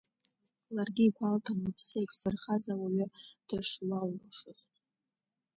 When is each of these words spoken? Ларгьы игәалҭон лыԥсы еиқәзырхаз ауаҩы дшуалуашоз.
Ларгьы 0.75 1.03
игәалҭон 1.07 1.57
лыԥсы 1.63 1.95
еиқәзырхаз 1.99 2.65
ауаҩы 2.73 3.05
дшуалуашоз. 3.47 4.61